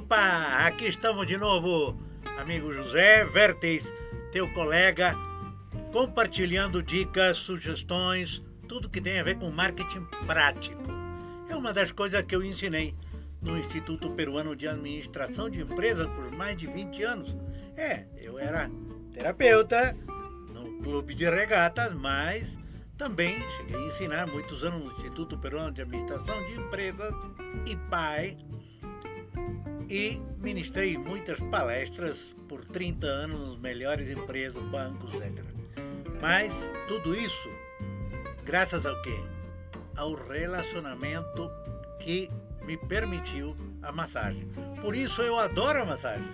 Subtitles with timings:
[0.00, 1.94] Opa, aqui estamos de novo,
[2.38, 3.92] amigo José Vertes,
[4.32, 5.14] teu colega,
[5.92, 10.82] compartilhando dicas, sugestões, tudo que tem a ver com marketing prático.
[11.50, 12.94] É uma das coisas que eu ensinei
[13.42, 17.36] no Instituto Peruano de Administração de Empresas por mais de 20 anos.
[17.76, 18.70] É, eu era
[19.12, 19.94] terapeuta
[20.50, 22.48] no clube de regatas, mas
[22.96, 27.14] também cheguei a ensinar muitos anos no Instituto Peruano de Administração de Empresas
[27.66, 28.38] e pai
[29.90, 35.44] e ministrei muitas palestras por 30 anos nos melhores empresas, bancos, etc.
[36.20, 36.54] Mas
[36.86, 37.48] tudo isso
[38.44, 39.18] graças ao quê?
[39.96, 41.50] Ao relacionamento
[41.98, 42.30] que
[42.62, 44.48] me permitiu a massagem.
[44.80, 46.28] Por isso eu adoro a massagem.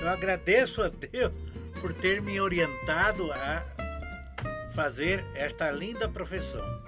[0.00, 1.32] Eu agradeço a Deus
[1.80, 3.62] por ter me orientado a
[4.74, 6.82] fazer esta linda profissão.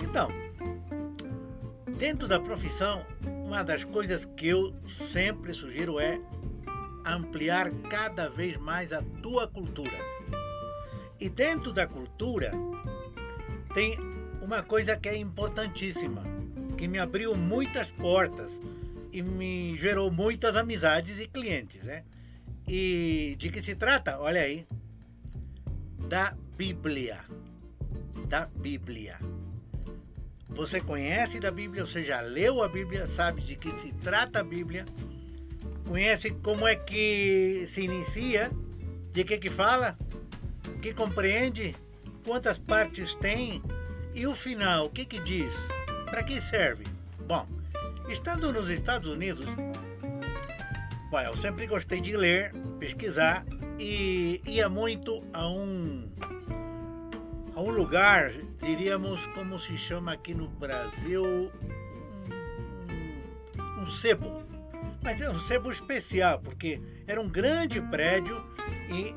[0.00, 0.28] Então,
[1.98, 3.04] dentro da profissão,
[3.52, 4.74] uma das coisas que eu
[5.12, 6.18] sempre sugiro é
[7.04, 9.92] ampliar cada vez mais a tua cultura.
[11.20, 12.50] E dentro da cultura
[13.74, 13.98] tem
[14.40, 16.22] uma coisa que é importantíssima,
[16.78, 18.50] que me abriu muitas portas
[19.12, 22.04] e me gerou muitas amizades e clientes, né?
[22.66, 24.18] E de que se trata?
[24.18, 24.66] Olha aí,
[26.08, 27.18] da Bíblia.
[28.28, 29.18] Da Bíblia.
[30.54, 34.44] Você conhece da Bíblia, você já leu a Bíblia, sabe de que se trata a
[34.44, 34.84] Bíblia,
[35.86, 38.50] conhece como é que se inicia,
[39.12, 39.96] de que que fala,
[40.80, 41.74] que compreende,
[42.24, 43.62] quantas partes tem
[44.14, 45.54] e o final, o que que diz,
[46.04, 46.84] para que serve?
[47.26, 47.46] Bom,
[48.08, 49.46] estando nos Estados Unidos,
[51.24, 53.44] eu sempre gostei de ler, pesquisar
[53.78, 56.10] e ia muito a um
[57.54, 61.50] a um lugar, diríamos como se chama aqui no Brasil,
[62.88, 64.42] um, um sebo.
[65.02, 68.42] Mas é um sebo especial, porque era um grande prédio
[68.88, 69.14] e,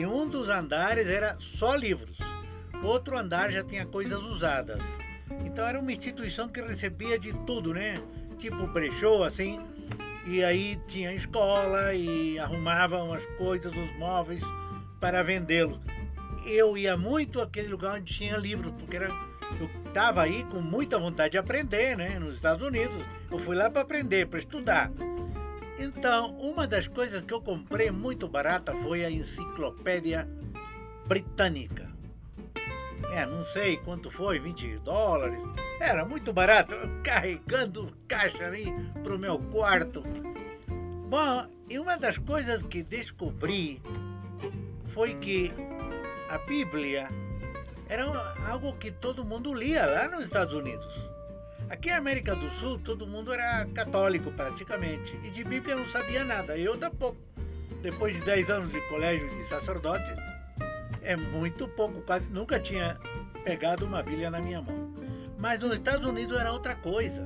[0.00, 2.18] e um dos andares era só livros.
[2.82, 4.80] Outro andar já tinha coisas usadas.
[5.44, 7.94] Então era uma instituição que recebia de tudo, né?
[8.38, 9.58] Tipo brechó, assim.
[10.26, 14.42] E aí tinha escola e arrumavam as coisas, os móveis
[15.00, 15.80] para vendê-los
[16.46, 19.08] eu ia muito àquele lugar onde tinha livros, porque era,
[19.60, 22.18] eu estava aí com muita vontade de aprender, né?
[22.18, 23.04] Nos Estados Unidos.
[23.30, 24.90] Eu fui lá para aprender, para estudar.
[25.78, 30.28] Então, uma das coisas que eu comprei muito barata foi a enciclopédia
[31.06, 31.90] britânica.
[33.12, 35.42] É, não sei quanto foi, 20 dólares.
[35.80, 38.72] Era muito barato, carregando caixa ali
[39.02, 40.02] pro meu quarto.
[41.08, 43.82] Bom, e uma das coisas que descobri
[44.94, 45.52] foi que
[46.32, 47.10] a Bíblia
[47.90, 48.06] era
[48.48, 50.88] algo que todo mundo lia lá nos Estados Unidos.
[51.68, 56.24] Aqui na América do Sul, todo mundo era católico praticamente, e de Bíblia não sabia
[56.24, 57.20] nada, eu da pouco.
[57.82, 60.10] Depois de 10 anos de colégio de sacerdote,
[61.02, 62.98] é muito pouco, quase nunca tinha
[63.44, 64.90] pegado uma Bíblia na minha mão.
[65.36, 67.22] Mas nos Estados Unidos era outra coisa.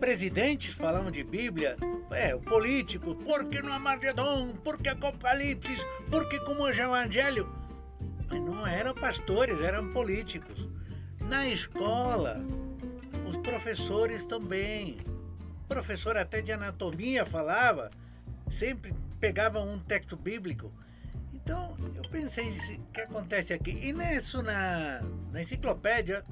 [0.00, 1.76] Presidentes falavam de Bíblia,
[2.10, 5.78] é, políticos, porque no Armagedon, porque Apocalipse,
[6.10, 7.63] porque como é o Evangelho.
[8.40, 10.68] Não eram pastores, eram políticos.
[11.20, 12.40] Na escola,
[13.26, 14.98] os professores também.
[15.64, 17.90] O professor até de anatomia falava,
[18.50, 20.72] sempre pegava um texto bíblico.
[21.32, 23.70] Então eu pensei, o que acontece aqui?
[23.70, 25.00] E nisso na,
[25.32, 26.24] na enciclopédia,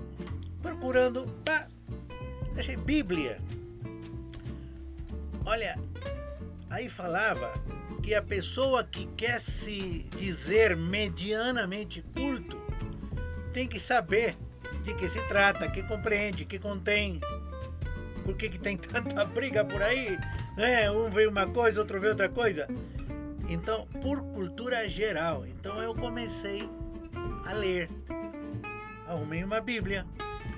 [0.61, 1.67] procurando, pá,
[2.57, 3.39] achei Bíblia.
[5.45, 5.79] Olha,
[6.71, 7.53] aí falava
[8.03, 12.61] que a pessoa que quer se dizer medianamente culto
[13.53, 14.37] tem que saber
[14.83, 17.21] de que se trata, que compreende, que contém.
[18.25, 20.19] Por que, que tem tanta briga por aí?
[20.57, 20.91] Né?
[20.91, 22.67] Um vê uma coisa, outro vê outra coisa.
[23.49, 25.47] Então, por cultura geral.
[25.47, 26.69] Então eu comecei
[27.47, 27.89] a ler.
[29.07, 30.07] Arrumei uma Bíblia.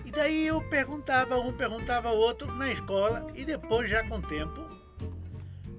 [0.05, 4.23] E daí eu perguntava, um perguntava ao outro na escola, e depois, já com o
[4.23, 4.65] tempo,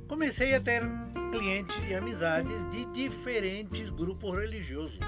[0.07, 0.83] comecei a ter
[1.37, 4.99] clientes e amizades de diferentes grupos religiosos.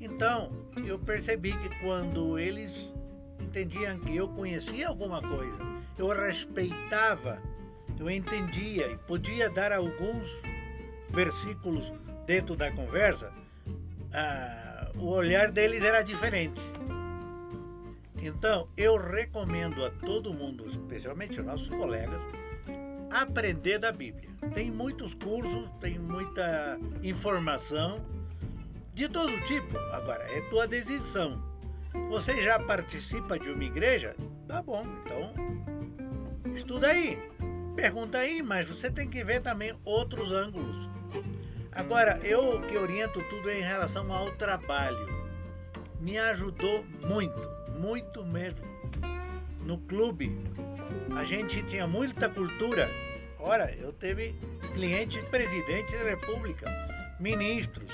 [0.00, 0.52] Então,
[0.86, 2.72] eu percebi que quando eles
[3.40, 5.58] entendiam que eu conhecia alguma coisa,
[5.98, 7.40] eu respeitava,
[7.98, 10.30] eu entendia e podia dar alguns
[11.10, 11.92] versículos
[12.24, 13.32] dentro da conversa,
[14.12, 16.60] ah, o olhar deles era diferente.
[18.22, 22.20] Então, eu recomendo a todo mundo, especialmente aos nossos colegas,
[23.10, 24.28] aprender da Bíblia.
[24.54, 28.00] Tem muitos cursos, tem muita informação
[28.94, 29.76] de todo tipo.
[29.92, 31.42] Agora, é tua decisão.
[32.10, 34.14] Você já participa de uma igreja?
[34.46, 35.32] Tá bom, então
[36.54, 37.18] estuda aí.
[37.74, 40.88] pergunta aí, mas você tem que ver também outros ângulos.
[41.72, 45.26] Agora, eu que oriento tudo em relação ao trabalho.
[46.00, 48.64] Me ajudou muito, muito mesmo.
[49.62, 50.38] No clube,
[51.16, 52.90] a gente tinha muita cultura.
[53.38, 54.34] Ora, eu teve
[54.74, 56.66] clientes presidente da república,
[57.20, 57.90] ministros,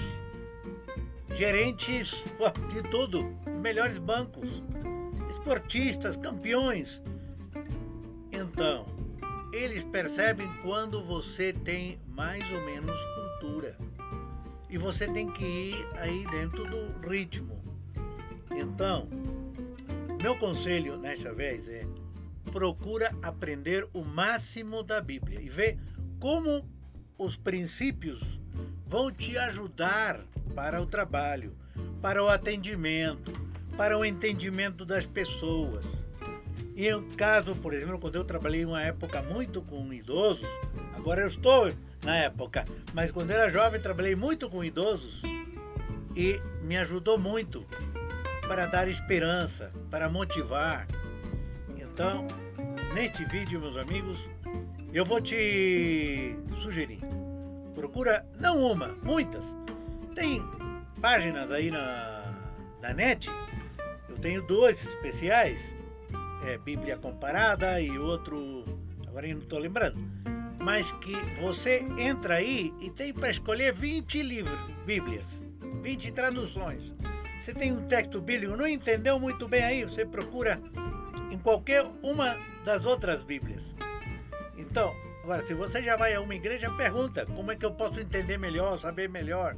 [1.34, 2.12] gerentes
[2.72, 3.22] de tudo,
[3.60, 4.62] melhores bancos,
[5.30, 7.02] esportistas, campeões.
[8.32, 8.86] Então,
[9.52, 13.76] eles percebem quando você tem mais ou menos cultura.
[14.70, 17.62] E você tem que ir aí dentro do ritmo.
[18.50, 19.08] Então,
[20.22, 21.84] meu conselho nesta vez é
[22.50, 25.78] procura aprender o máximo da Bíblia e ver
[26.18, 26.68] como
[27.16, 28.20] os princípios
[28.86, 30.20] vão te ajudar
[30.54, 31.56] para o trabalho,
[32.00, 33.32] para o atendimento,
[33.76, 35.84] para o entendimento das pessoas.
[36.74, 40.46] E em caso, por exemplo, quando eu trabalhei uma época muito com idosos,
[40.94, 41.72] agora eu estou
[42.04, 45.22] na época, mas quando era jovem trabalhei muito com idosos
[46.16, 47.64] e me ajudou muito
[48.46, 50.86] para dar esperança, para motivar.
[51.92, 52.26] Então,
[52.94, 54.18] neste vídeo, meus amigos,
[54.94, 57.00] eu vou te sugerir.
[57.74, 59.44] Procura não uma, muitas.
[60.14, 60.42] Tem
[61.02, 62.32] páginas aí na,
[62.80, 63.28] na net.
[64.08, 65.60] Eu tenho dois especiais.
[66.46, 68.64] É Bíblia Comparada e outro.
[69.06, 69.98] Agora eu não estou lembrando.
[70.58, 75.26] Mas que você entra aí e tem para escolher 20 livros, Bíblias,
[75.82, 76.90] 20 traduções.
[77.38, 80.58] Você tem um texto bíblico, não entendeu muito bem aí, você procura
[81.32, 83.74] em qualquer uma das outras Bíblias.
[84.58, 84.94] Então,
[85.46, 88.78] se você já vai a uma igreja, pergunta como é que eu posso entender melhor,
[88.78, 89.56] saber melhor.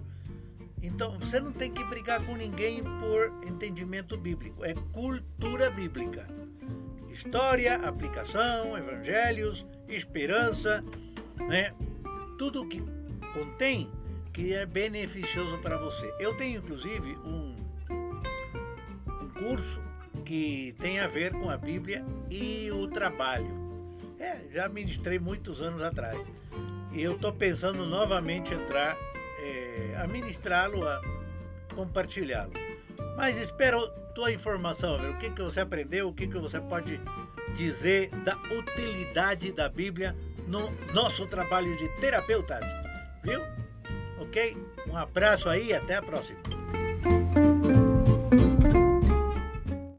[0.81, 6.29] Então, você não tem que brigar com ninguém por entendimento bíblico, é cultura bíblica.
[7.11, 10.85] História, aplicação, evangelhos, esperança,
[11.49, 11.75] né?
[12.39, 12.81] Tudo que
[13.33, 13.91] contém
[14.33, 16.13] que é beneficioso para você.
[16.21, 17.55] Eu tenho inclusive um
[19.39, 19.81] curso
[20.25, 23.65] que tem a ver com a Bíblia e o trabalho.
[24.19, 26.19] É, já ministrei muitos anos atrás.
[26.93, 28.97] E eu estou pensando novamente entrar
[29.41, 31.01] é, a ministrá-lo, a
[31.75, 32.53] compartilhá-lo.
[33.17, 37.01] Mas espero tua informação, o que, que você aprendeu, o que, que você pode
[37.57, 40.17] dizer da utilidade da Bíblia
[40.47, 42.65] no nosso trabalho de terapeutas.
[43.23, 43.41] Viu?
[44.21, 44.57] Ok?
[44.87, 46.54] Um abraço aí e até a próxima.